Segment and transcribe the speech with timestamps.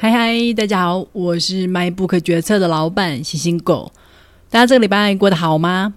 [0.00, 3.90] 嗨嗨，大家好，我是 MyBook 决策的老板星星狗。
[4.48, 5.94] 大家这个礼拜过得好吗？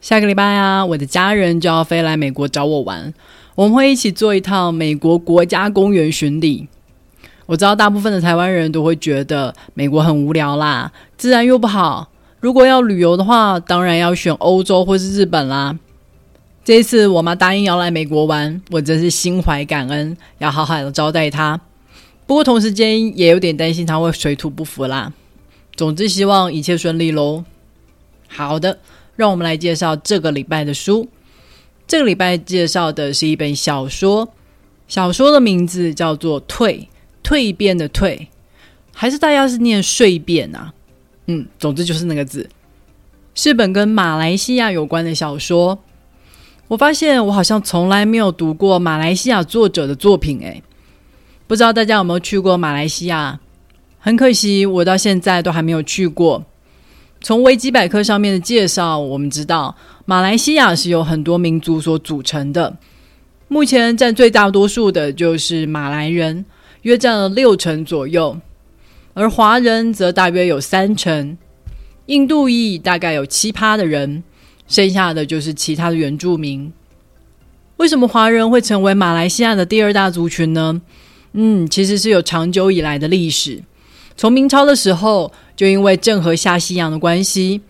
[0.00, 3.12] 下个礼拜啊，我的家人就要飞来美国找我玩，
[3.56, 6.66] 我们会一起做一趟美国国家公园巡礼。
[7.44, 12.08] 我知道大部分的台湾人都会觉得美国很无聊啦，自然又不好。
[12.40, 15.78] 如果要旅游的话，当然要选欧洲或是日本啦。
[16.64, 21.60] 这一次我妈答应要来美国玩，我真是心怀感恩，要好好的招待她。
[22.26, 25.12] 不过同时间也有点担心他会水土不服啦。
[25.76, 27.44] 总之希望一切顺利喽。
[28.28, 28.78] 好的，
[29.16, 31.08] 让我们来介绍这个礼拜的书。
[31.86, 34.28] 这个礼拜介绍的是一本小说，
[34.88, 36.70] 小说的名字叫做《蜕》，
[37.22, 38.28] 蜕变的蜕，
[38.92, 40.72] 还是大家是念睡变啊？
[41.26, 42.48] 嗯，总之就是那个字，
[43.34, 45.78] 是本跟马来西亚有关的小说。
[46.68, 50.62] 我发现我好像从来没有读过马来西亚作者的作品诶。
[51.46, 53.38] 不知道大家有没有去过马来西亚？
[53.98, 56.44] 很可惜，我到现在都还没有去过。
[57.20, 62.76] 从维基百科上面的介绍，我们知道马来西亚是由很多民族所组成的。
[63.48, 66.44] 目前占最大多数的就是马来人，
[66.82, 68.38] 约占了六成左右，
[69.12, 71.36] 而华人则大约有三成，
[72.06, 74.22] 印度裔大概有七趴的人，
[74.66, 76.72] 剩下的就是其他的原住民。
[77.76, 80.80] 为什么华人会成为马来西亚的第二大族群呢？
[81.36, 83.60] 嗯，其实是有长久以来的历史。
[84.16, 87.60] 从明朝的时候，就因为郑和下西洋的关系，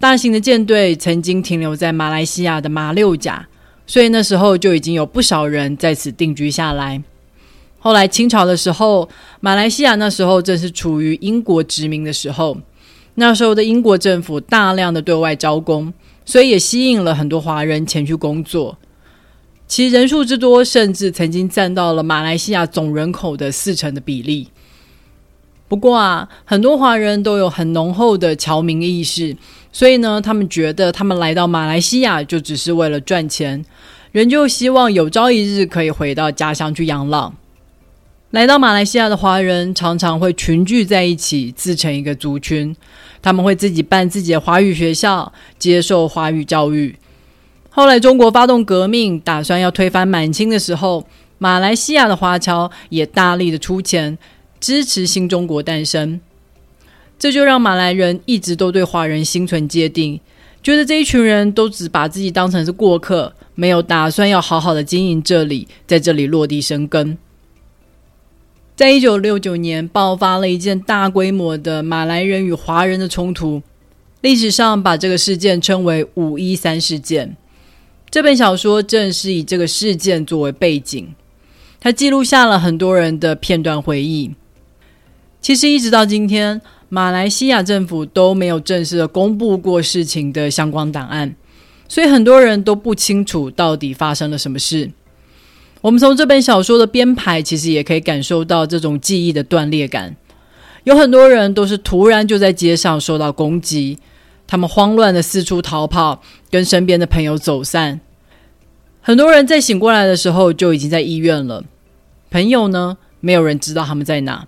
[0.00, 3.46] 大型的舰队曾经停留在马来西亚的马六甲，
[3.86, 7.02] 所以那时候就已经有不少人在此定居下来。
[7.78, 9.06] 后来清朝的时候，
[9.40, 12.56] 马来西亚那时候正是处于英国殖民的时候，
[13.16, 15.92] 那时候的英国政府大量的对外招工，
[16.24, 18.78] 所以也吸引了很多华人前去工作。
[19.68, 24.48] 其人数之多，甚至曾经占到了马来西亚总人口的四成的比例。
[25.68, 29.36] 不过啊，很多华人都有很浓厚的侨民意识，
[29.72, 33.64] 所以呢，他们觉得他们来到马来西亚就只是为了赚钱，
[34.12, 37.32] 仍旧希望有朝一日可以回到家乡去养老。
[38.30, 42.74] 来到马来西亚的华人常常会群聚在一起，自成一个族群，
[43.20, 46.94] 他们会自己办自己的华语学校，接受华语教育。
[47.76, 51.06] 后来，中国发动革命，打算要推翻满清的时候，
[51.36, 54.16] 马来西亚的华侨也大力的出钱
[54.58, 56.18] 支持新中国诞生。
[57.18, 60.22] 这就让马来人一直都对华人心存芥蒂，
[60.62, 67.18] 觉得这一群人都只把自己当成是过客，没有打算要好好的经营这里，在这里落地生根。
[68.74, 73.60] 在一九六九年，爆发了一件大规模的马来人与华人的冲突，
[74.22, 77.36] 历史上把这个事件称为“五一三事件”。
[78.10, 81.14] 这本小说正是以这个事件作为背景，
[81.80, 84.32] 它记录下了很多人的片段回忆。
[85.40, 91.36] 其实一直到今天，马来西亚政府都没有正式的公布过事情的相关档案，
[91.88, 94.90] 所以很多人都不清楚到底发生了什么事。
[95.82, 100.16] 我们从这本小说的编排，其实也可以感受到这种记忆的断裂感。
[100.84, 103.98] 有很多人都是突然就在街上受到攻击。
[104.46, 108.00] 他们慌乱的四处逃跑，跟身边的朋友走散。
[109.00, 111.64] 很多人在醒过来的时候就已经在医院了。
[112.30, 112.98] 朋友呢？
[113.20, 114.46] 没有人知道他们在哪。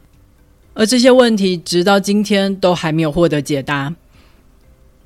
[0.75, 3.95] 而这些问题直到今天都还没有获得解答。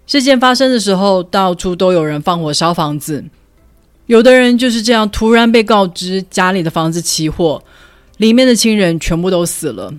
[0.06, 3.24] 事件发生的时候，到处都有人放火烧房子。
[4.06, 7.62] 有的人就是这样突然被告知家里的房子起火，
[8.18, 9.94] 里面的亲人全部都死了。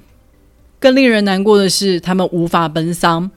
[0.79, 3.31] 更令人难过的是，他们无法奔丧。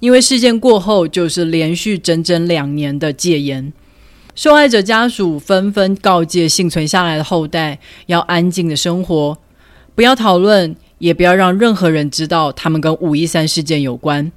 [0.00, 3.72] 因为事件过后，就是连续整整两年的戒严，
[4.34, 9.38] 受害者家属纷纷告诫幸存下来的后代要安静的生活，
[9.94, 14.32] 不要讨论，也不要让任何人知道他们跟五一三事件有关。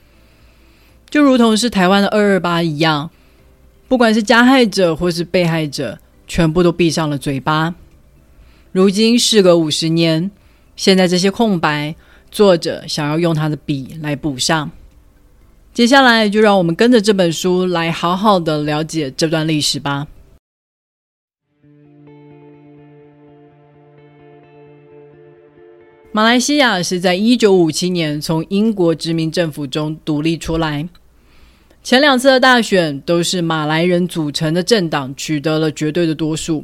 [1.09, 3.09] 就如同是台湾的二二八一样，
[3.87, 5.97] 不管是加害者或是被害者，
[6.27, 7.73] 全部都闭上了嘴巴。
[8.73, 10.29] 如今事隔五十年，
[10.75, 11.95] 现在这些空白，
[12.29, 14.69] 作者想要用他的笔来补上。
[15.73, 20.05] 接下来就让我们跟着这本书来好好的了解这段历史吧。
[26.11, 30.87] 马来西亚是在一九五七年从英国殖民政府中独立出来，
[31.81, 36.63] 前两次的大选都是马来人组成的政党取得了绝对的多数。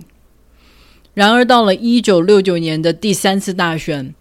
[1.15, 4.13] 然而到了一九六九年的第三次大选，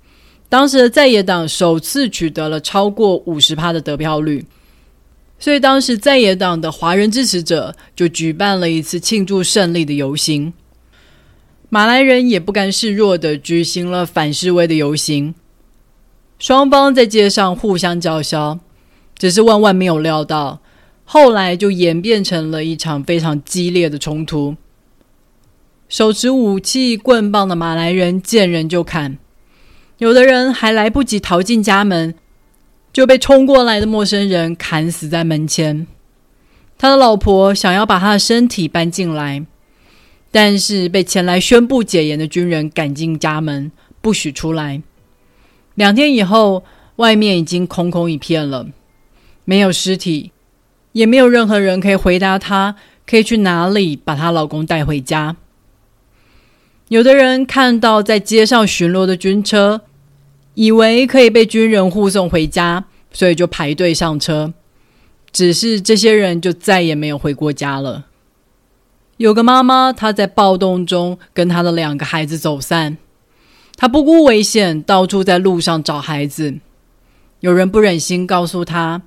[0.48, 4.46] 当时的在野党首次取得了超过五十趴的得票率。
[5.38, 10.52] 所以，当时在野党的华人支持者就举办了一次庆祝胜利的游行。
[11.68, 15.34] 马来人也不甘示弱的举行了反示威的游行。
[16.38, 18.58] 双方在街上互相叫嚣，
[19.16, 20.60] 只是万万没有料到，
[21.04, 24.56] 后来就演变成了一场非常激烈的冲突。
[25.88, 29.18] 手持武器棍棒的马来人见人就砍，
[29.98, 32.14] 有的人还来不及逃进家门，
[32.98, 35.86] 就被冲过来的陌生人砍死在门前。
[36.76, 39.46] 他的老婆想要把他的身体搬进来，
[40.32, 44.82] 但是被前来宣布解严的军人赶进家门，不许出来。
[45.76, 46.64] 两天以后，
[46.96, 48.66] 外面已经空空一片了，
[49.44, 50.32] 没有尸体，
[50.90, 52.74] 也没有任何人可以回答她
[53.06, 55.36] 可以去哪里把她老公带回家。
[56.88, 59.82] 有的人看到在街上巡逻的军车，
[60.54, 64.52] 以为可以被军人护送回家，所以就排队上车。
[65.30, 68.06] 只是这些人就再也没有回过家了。
[69.18, 72.96] 有个妈妈，她在暴动中跟她的两个孩子走散。
[73.76, 76.58] 她不顾危险，到处在路上找孩子。
[77.40, 79.02] 有人不忍心告诉他，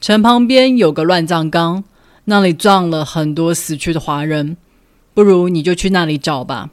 [0.00, 1.82] 城旁边有个乱葬岗，
[2.26, 4.56] 那里葬了很多死去的华人，
[5.14, 6.70] 不如你就去那里找吧。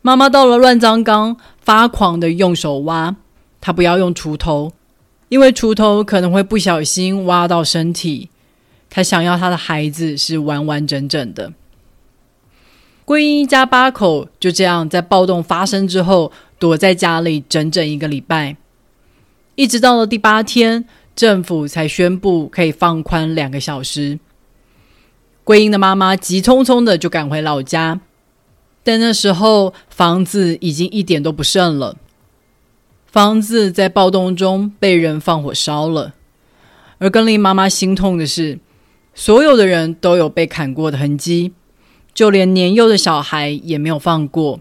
[0.00, 3.16] 妈妈到了乱葬岗，发狂的用手挖，
[3.60, 4.72] 她不要用锄头，
[5.28, 8.30] 因为锄头可能会不小心挖到身体。
[8.90, 11.52] 他想要他的孩子是完完整整的。
[13.04, 18.56] 桂英一家八口就这样在暴动发生之后躲在家里整整一个礼拜，
[19.56, 20.84] 一直到了第八天，
[21.16, 24.18] 政府才宣布可以放宽两个小时。
[25.42, 28.00] 桂英的妈妈急匆匆的就赶回老家，
[28.82, 31.96] 但那时候房子已经一点都不剩了，
[33.14, 36.14] 房子在暴动中被人放火烧了，
[36.98, 38.58] 而更令妈妈心痛的是，
[39.14, 41.52] 所有的人都有被砍过的痕迹。
[42.12, 44.58] 就连年幼的小孩也没有放过。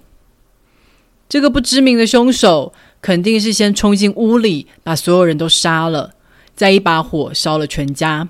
[1.28, 2.72] 这个不知名的凶手
[3.02, 6.12] 肯定是先冲进屋里，把所有人都杀了，
[6.56, 8.30] 再一把火烧了全家。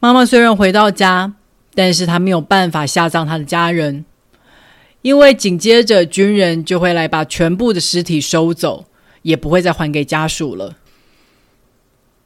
[0.00, 1.34] 妈妈虽然回到家，
[1.72, 4.04] 但是她没有办法下葬她的家人，
[5.02, 8.86] 因为紧接着军人就会来把全部的尸体收走，
[9.28, 10.78] 也不会再还给家属了。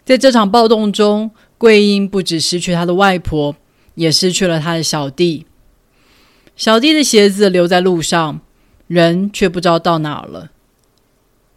[0.04, 3.56] 在这场暴动中，桂英不只失去她的外婆，
[3.96, 5.44] 也失去了她的小弟。
[6.54, 8.40] 小弟的鞋子留在路上，
[8.86, 10.50] 人却不知道到哪儿了。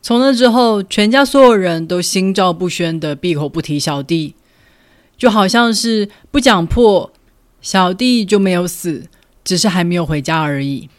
[0.02, 4.34] 从那之后，全家所有人都心照不宣的闭口不提小弟，
[5.16, 7.14] 就好像是不讲破，
[7.62, 9.08] 小弟就没有死，
[9.44, 10.90] 只是还没有回家而已。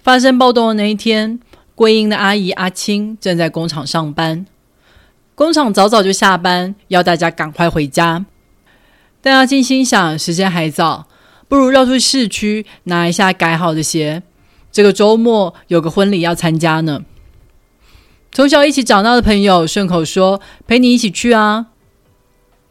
[0.00, 1.40] 发生暴动的那一天，
[1.74, 4.46] 桂英的阿姨阿青正在工厂上班，
[5.34, 8.24] 工厂早早就下班，要大家赶快回家。
[9.20, 11.08] 但阿青心想，时间还早。
[11.48, 14.22] 不如绕出市区拿一下改好的鞋。
[14.72, 17.04] 这个周末有个婚礼要参加呢。
[18.32, 21.66] 从小一起长大的朋友顺口说：“陪你一起去啊。”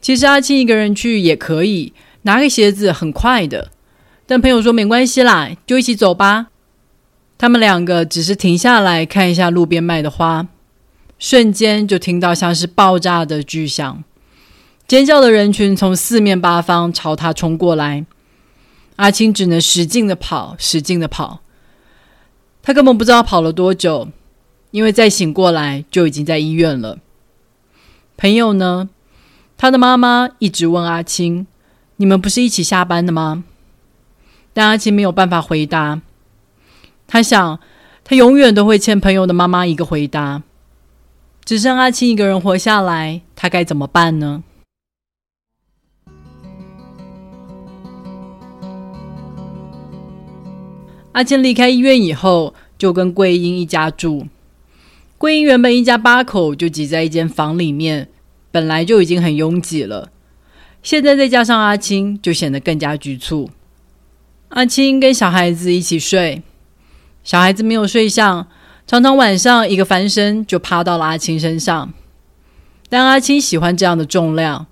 [0.01, 3.71] 其实阿青一个人去也可以，拿个鞋子很快的。
[4.25, 6.47] 但朋友说没关系啦，就一起走吧。
[7.37, 10.47] 他们两个只是停下来看一下路边卖的花，
[11.19, 14.03] 瞬间就听到像是爆炸的巨响，
[14.87, 18.05] 尖叫的人群从四面八方朝他冲过来。
[18.95, 21.39] 阿青只能使劲的跑，使劲的跑。
[22.61, 24.07] 他根本不知道跑了多久，
[24.71, 26.99] 因为再醒过来就已经在医院了。
[28.15, 28.89] 朋友呢？
[29.57, 31.47] 他的妈妈一直问阿青
[31.97, 33.43] ：“你们不是一起下班的吗？”
[34.53, 36.01] 但阿青没有办法回答。
[37.13, 37.59] 他想，
[38.03, 40.41] 他永远都会欠朋友的妈妈一个回答。
[41.45, 44.41] 只剩阿青一个人活下来，他该怎么办呢？
[51.11, 54.25] 阿青离开医院以后，就跟桂英一家住。
[55.19, 58.09] 桂英原本一家八口就挤在一间房里面，
[58.49, 60.09] 本来就已经很拥挤了，
[60.81, 63.51] 现在再加上阿青，就显得更加局促。
[64.49, 66.41] 阿青跟小孩子一起睡，
[67.23, 68.47] 小孩子没有睡相，
[68.85, 71.93] 常常晚上一个翻身就趴到了阿青身上。
[72.89, 74.67] 但阿青喜欢这样的重量，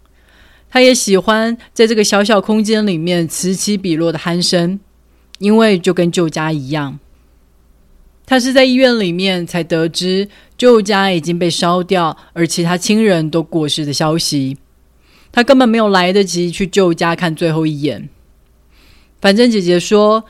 [0.70, 4.80] 他也喜欢在这个小小空间里面此起彼落的鼾声。
[5.40, 7.00] 因为就跟旧家一样，
[8.28, 14.60] 他是在医院里面才得知旧家已经被烧掉，而其他亲人都过世的消息。
[15.32, 18.08] 他根本没有来得及去旧家看最后一眼。
[19.20, 20.26] 反正姐姐说，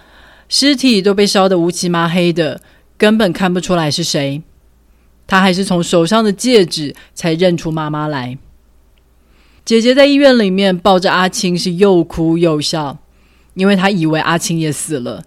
[0.53, 2.61] 尸体都被烧得乌漆麻黑的，
[2.97, 4.43] 根本看不出来是谁。
[5.25, 8.37] 他还是从手上的戒指才认出妈妈来。
[9.63, 12.99] 姐姐在医院里面抱着阿青，是又哭又笑。
[13.53, 15.23] 因为她以为阿青也死了，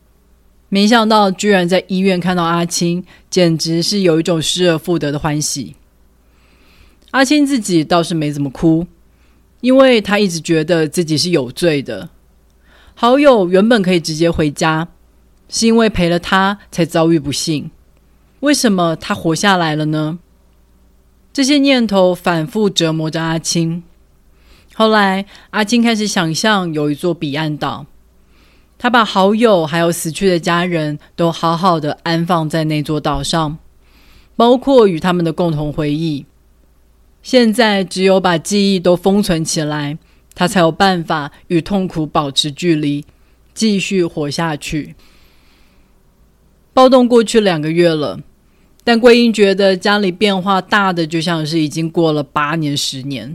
[0.69, 5.75] 没想到居然在医院看到阿青，简直是有一种失而复得的欢喜。
[7.13, 8.87] 阿青自己倒是没怎么哭，
[9.63, 12.11] 因为他一直觉得自己是有罪的。
[12.95, 14.89] 好友原本可以直接回家，
[15.49, 17.71] 是因为陪了他才遭遇不幸。
[18.41, 20.19] 为什么他活下来了呢？
[21.33, 23.83] 这些念头反复折磨着阿青。
[24.75, 27.87] 后来，阿青开始想象有一座彼岸岛，
[28.77, 33.59] 他把好友还有死去的家人都好好的安放在那座岛上，
[34.37, 36.27] 包括与他们的共同回忆。
[37.23, 39.97] 现在，只有把记忆都封存起来，
[40.35, 43.05] 他才有办法与痛苦保持距离，
[43.55, 44.95] 继续活下去。
[46.75, 48.21] 暴动过去两个月了。
[48.85, 53.35] 但桂英觉得家里变化大的，就像是已经过了八年、十年。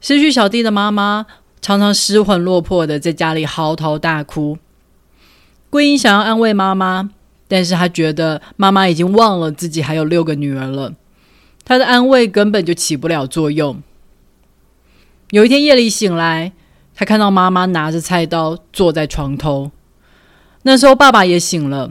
[0.00, 1.26] 失去小弟的妈妈
[1.60, 4.56] 常常失魂落魄的在家里嚎啕大哭。
[5.68, 7.10] 桂英想要安慰妈妈，
[7.48, 10.94] 但是她觉得妈妈已经忘了自己还有六个女儿了，
[11.64, 13.82] 她的安慰根本就起不了作用。
[15.30, 16.52] 有一天夜里醒来，
[16.94, 19.70] 她看到妈妈拿着菜刀坐在床头。
[20.62, 21.90] 那时候爸爸也醒了，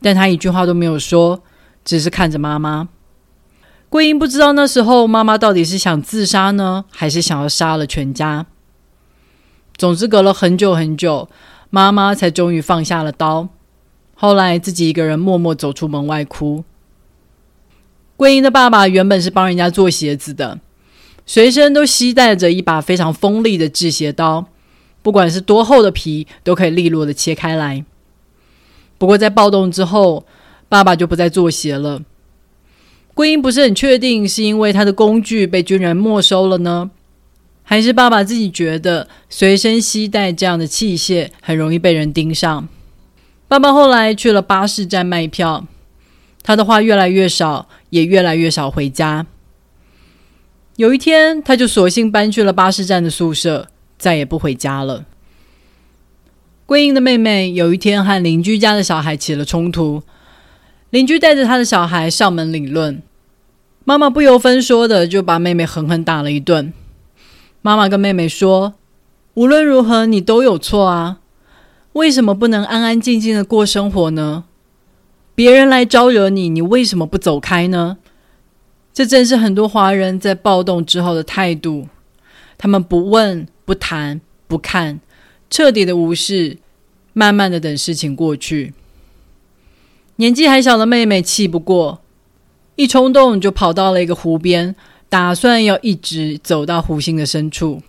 [0.00, 1.42] 但他一句话都没有说。
[1.82, 2.88] 只是看着妈妈，
[3.88, 8.46] 桂英不知道那时候妈妈到底是想自杀呢，还是想要杀了全家。
[9.78, 11.30] 总之，隔了很久很久，
[11.70, 13.48] 妈妈才终于放下了刀。
[14.14, 16.64] 后来，自己一个人默默走出门外哭。
[18.18, 20.60] 桂英的爸爸原本是帮人家做鞋子的，
[21.24, 24.46] 随身都携带着一把非常锋利的制鞋刀，
[25.00, 27.86] 不管是多厚的皮，都可以利落的切开来。
[29.00, 30.26] 不过，在暴动之后，
[30.68, 32.02] 爸爸就不再做鞋了。
[33.14, 36.90] 桂英不是很确定，是因为他的工具被军人没收了呢，
[37.62, 42.68] 还是爸爸自己觉得随身携带这样的器械很容易被人盯上？
[43.48, 45.66] 爸爸后来去了巴士站卖票，
[46.42, 49.24] 他的话越来越少，也越来越少回家。
[50.76, 55.06] 有一天，他就索性搬去了巴士站的宿舍，再也不回家了。
[56.70, 60.04] 桂英的妹妹有一天和邻居家的小孩起了冲突。
[60.90, 63.02] 邻居带着他的小孩上门理论，
[63.82, 66.72] 妈妈不由分说的就把妹妹狠狠打了一顿。
[67.60, 68.74] 妈妈跟妹妹说
[69.34, 71.18] ：“无论如何，你都有错啊！
[71.94, 74.44] 为什么不能安安静静的过生活呢？
[75.34, 77.98] 别人来招惹你，你为什么不走开呢？”
[78.94, 81.88] 这正是很多华人在暴动之后的态度，
[82.56, 85.00] 他们不问、不谈、不看，
[85.50, 86.56] 彻底的无视，
[87.12, 88.72] 慢慢的等事情过去。
[90.16, 92.00] 年纪还小的妹妹气不过，
[92.76, 94.76] 一冲动就跑到了一个湖边，
[95.08, 97.82] 打算要一直走到湖心的深处。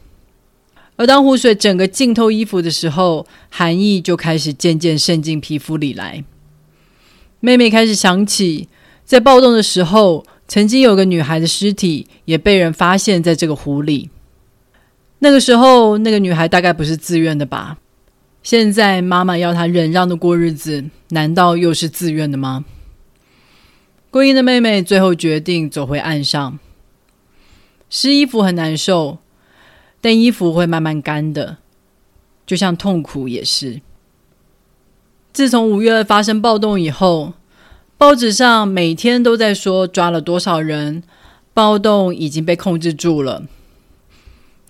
[0.95, 6.23] 而当湖水整个浸透衣服的时候，寒意就开始渐渐渗进皮肤里来。
[7.39, 8.67] 妹妹开始想起，
[9.05, 14.09] 在暴动的时候，曾经有个女孩的尸体也被人发现在这个湖里。
[15.23, 17.77] 那个时候，那个女孩大概不是自愿的吧。
[18.41, 22.65] 现在妈妈要她忍让的过日子，难道又是自愿的吗？
[24.09, 26.57] 桂英的妹妹最后决定走回岸上。
[27.87, 29.19] 湿衣服很难受，
[30.01, 31.57] 但衣服会慢慢干的，
[32.47, 33.79] 就像痛苦也是。
[35.31, 37.33] 自从五月发生暴动以后，
[37.95, 41.03] 报纸上每天都在说抓了多少人，
[41.53, 43.43] 暴动已经被控制住了。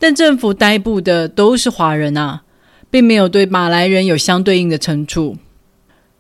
[0.02, 2.42] 但政府逮捕的都是华人啊。
[2.90, 5.38] 并没有对马来人有相对应的惩处，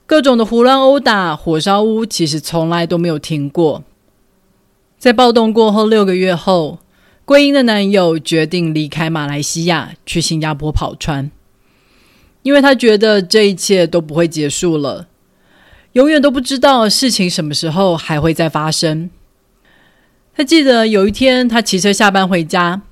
[0.05, 3.83] 各种的胡乱殴打、火烧屋，其实从来都没有停过。
[4.97, 6.79] 在暴动过后六个月后，
[7.25, 11.29] 桂英的男友决定离开马来西亚，去新加坡跑船，
[12.43, 15.07] 因为他觉得这一切都不会结束了，
[15.91, 19.09] 永远都不知道事情什么时候还会再发生。
[20.33, 22.83] 他记得有一天，他骑车下班回家，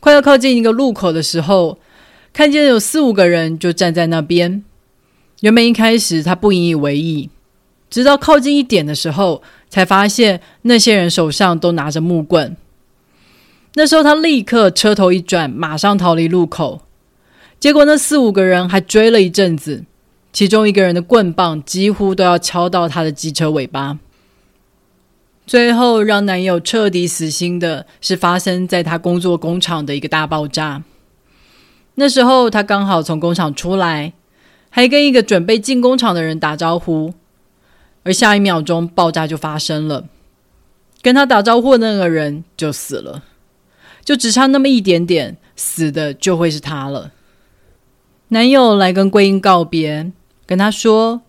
[0.00, 1.78] 快要靠近一个路口的时候。
[2.32, 4.62] 看见有四五个人就站在那边。
[5.40, 7.28] 原本一开始他不引以为意，
[7.90, 12.56] 直到靠近一点的时候，才发现那些人手上都拿着木棍。
[13.74, 16.82] 那时候他立刻车头一转，马上逃离路口。
[17.58, 19.84] 结果那四五个人还追了一阵子，
[20.32, 23.98] 其中一个人的棍棒几乎都要敲到他的机车尾巴。
[25.50, 30.84] 最后让男友彻底死心的是发生在他工作工厂的一个大爆炸。
[31.96, 34.12] 那时候他刚好从工厂出来，
[34.68, 37.14] 还跟一个准备进工厂的人打招呼，
[38.04, 40.04] 而下一秒钟爆炸就发生了，
[41.02, 43.24] 跟他打招呼的那个人就死了，
[44.04, 47.10] 就只差那么一点点，死的就会是他了。
[48.28, 50.12] 男友来跟桂英告别，
[50.46, 51.22] 跟他说：“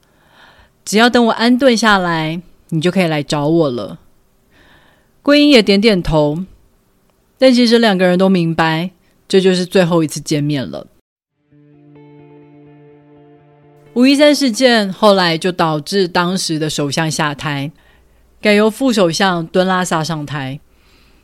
[0.85, 3.97] 只要等我安顿下来，你就可以来找我了。”
[5.23, 6.45] 桂英也点点头，
[7.37, 8.89] 但其实两个人都明白，
[9.27, 10.87] 这就是最后一次见面了。
[13.93, 17.71] 五一三事件后来就导致当时的首相下台，
[18.41, 20.59] 改由副首相敦拉萨上台。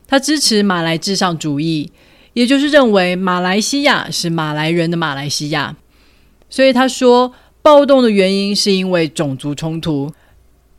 [0.06, 1.90] 他支持马来至上主义，
[2.34, 5.76] 也就是认为马来西亚是马来人的马来西亚。
[6.48, 10.12] 所以他说，暴动的原因是因为种族冲突。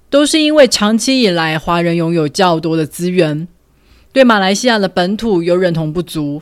[0.10, 3.48] 都是因为长期以来华人拥有较多的资源，
[4.12, 6.42] 对马来西亚的本土又认同不足，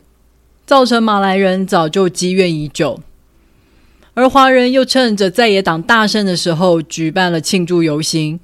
[0.65, 3.01] 造成马来人早就积怨已久，
[4.13, 8.39] 而华人又趁着在野党大胜的时候举办了庆祝游行，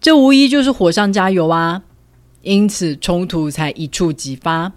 [0.00, 1.82] 这无疑就是火上加油啊！
[2.42, 4.72] 因此冲突才一触即发。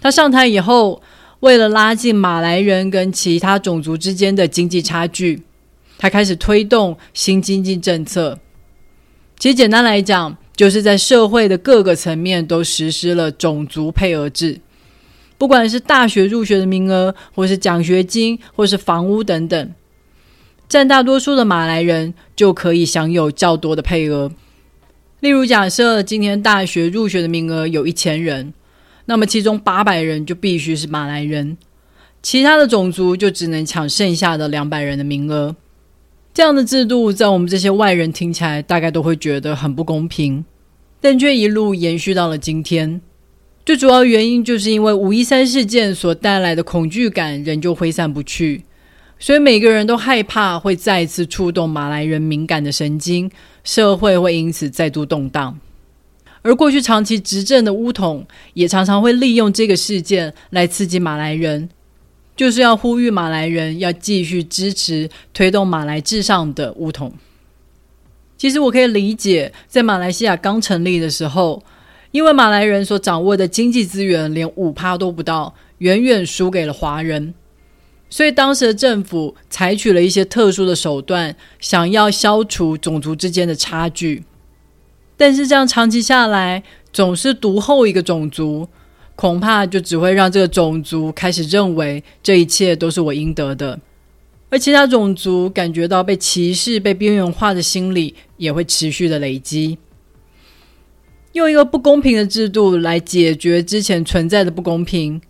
[0.00, 1.02] 他上台以后，
[1.40, 5.42] 为了拉近马来人跟其他种族之间的经济差距，
[5.98, 8.38] 他开始推动新经济政策。
[9.40, 14.60] 其实简单来讲，就是在社会的各个层面都实施了种族配额制，
[15.38, 19.74] 不管是大学入学的名额，或是奖学金，或是房屋等等，
[20.68, 24.30] 占大多数的马来人就可以享有较多的配额。
[25.20, 28.52] 例如，假设今天大学入学的名额有一千人，
[29.06, 31.56] 那么其中八百人就必须是马来人，
[32.22, 35.56] 其他的种族就只能抢剩下的两百人的名额。
[36.32, 40.44] 这样的制度，在我们这些外人听起来，大概都会觉得很不公平，
[41.00, 43.00] 但却一路延续到了今天。
[43.66, 48.62] 最主要原因，就是因为五一三事件所带来的恐惧感仍旧挥散不去，
[49.18, 53.30] 所以每个人都害怕会再次触动马来人敏感的神经，
[53.64, 55.58] 社会会因此再度动荡。
[56.42, 61.68] 而过去长期执政的巫统，也常常会利用这个事件来刺激马来人。
[62.40, 67.12] 就是要呼吁马来人要继续支持推动马来至上的巫统。
[68.38, 71.62] 其实我可以理解，在马来西亚刚成立的时候，
[72.12, 77.34] 因为马来人所掌握的经济资源连五趴都不到，远远输给了华人，
[78.08, 84.24] 所以当时的政府采取了一些特殊的手段，想要消除种族之间的差距。
[85.18, 88.66] 但是这样长期下来，总是独厚一个种族。
[89.20, 93.78] 恐怕就只会让这个种族开始认为这一切都是我应得的，
[94.48, 99.76] 而其他种族感觉到被歧视、被边缘化的心理也会持续的累积。
[101.32, 105.20] 用一个不公平的制度来解决之前存在的不公平，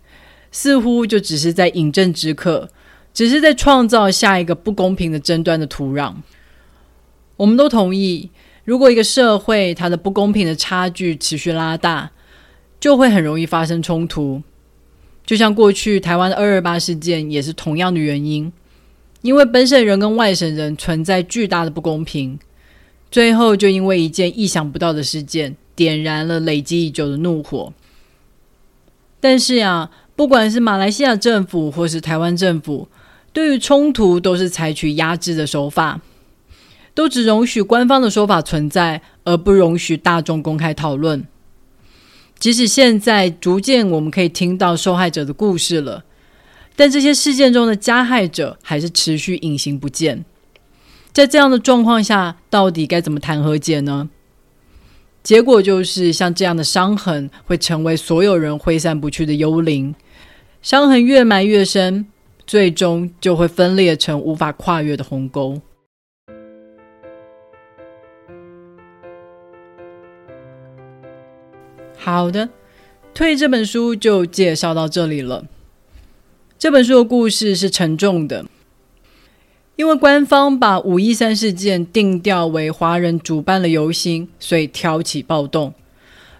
[0.53, 2.69] 似乎就只是在饮鸩止渴，
[3.13, 6.13] 只是在创造下一个不公平的争端的土壤。
[7.35, 8.29] 我们都同意，
[8.63, 12.09] 如果一个社会它的不公平的差距持续拉大，
[12.81, 14.41] 就会很容易发生冲突，
[15.23, 18.51] 就像过去台湾的二二八事件也是同样的原因，
[19.21, 22.39] 因为本省人跟外省人存在巨大的不公平，
[23.11, 27.71] 最后就因为一件意想不到的事件，点燃了累积已久的怒火。
[29.19, 32.87] 但是呀，不管是马来西亚政府或是台湾政府，
[33.31, 36.01] 对于冲突都是采取压制的手法，
[36.95, 41.23] 都只容许官方的说法存在，而不容许大众公开讨论。
[42.41, 46.03] 即使现在逐渐我们可以听到受害者的故事了，
[46.75, 50.25] 但这些事件中的加害者还是持续隐形不见。
[51.13, 54.09] 在这样的状况下，到底该怎么谈和解呢？
[55.21, 59.93] 结果就是像这样的伤痕会成为所有人挥散不去的幽灵，
[60.63, 62.07] 伤痕越埋越深，
[62.47, 65.61] 最终就会分裂成无法跨越的鸿沟。
[72.03, 72.49] 好的，
[73.13, 75.45] 退这本书就介绍到这里了。
[76.57, 78.43] 这本书的故事是沉重的，
[79.75, 85.75] 因为官方把五一三事件定调为华人主办了游行，所以挑起暴动，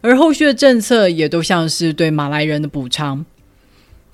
[0.02, 3.24] 而后续的政策也都像是对马来人的补偿，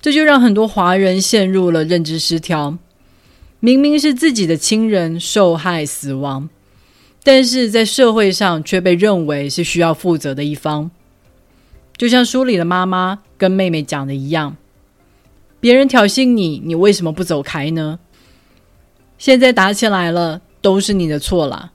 [0.02, 2.76] 这就让很多华人陷入了认知失调。
[3.60, 6.50] 明明是自己的亲人受害死亡，
[7.22, 10.90] 但是在社会上却被认为是需要负责的一方。
[11.98, 14.56] 就像书里的妈妈跟妹妹讲的一样，
[15.58, 17.98] 别人挑衅你，你为什么不走开呢？
[19.18, 21.72] 现在打起来了，都是你的错啦。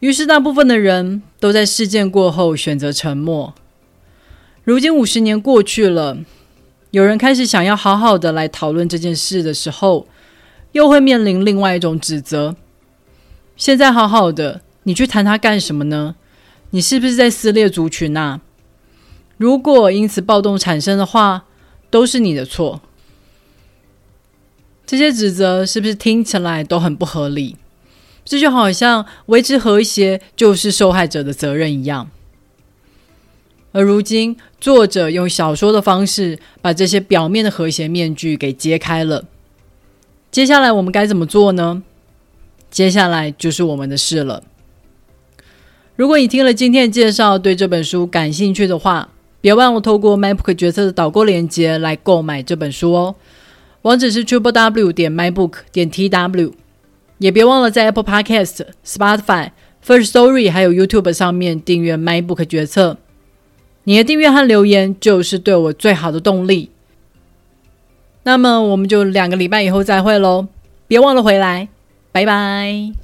[0.00, 3.54] 于是，大部分的人都在事件过后选择沉默。
[4.64, 6.18] 如今五十年过去了，
[6.90, 10.08] 有人开始想要好好的来讨论这件事的时候，
[10.72, 12.56] 又会面临另外一种指责。
[13.56, 16.16] 现在好好的，你去谈它干什么呢？
[16.70, 18.40] 你是不是在撕裂族群啊？
[19.40, 21.44] 如果因此暴动产生的话，
[21.88, 22.82] 都是你的错。
[24.84, 27.56] 这些指责是不是听起来都很不合理？
[28.22, 32.10] 这就好像维持和谐就是受害者的责任一样。
[33.72, 39.24] 而如今，作者用小说的方式把这些表面的和谐面具给揭开了。
[40.30, 41.82] 接下来我们该怎么做呢？
[42.70, 44.42] 接下来就是我们的事了。
[45.96, 49.08] 如果你听了今天的介绍，对这本书感兴趣的话，
[49.40, 53.14] 别忘了透过 MacBook 决策的导购链接来购买这本书哦。
[53.82, 56.52] 网址是 triple w 点 MacBook 点 tw，
[57.18, 59.50] 也别忘了在 Apple Podcast、Spotify、
[59.84, 62.98] First Story 还有 YouTube 上面订阅 MacBook 决策。
[63.84, 66.70] 你的订阅和留言就是对我最好的动力。
[68.24, 70.46] 那么我们就两个礼拜以后再会喽，
[70.86, 71.68] 别忘了回来，
[72.12, 72.99] 拜拜。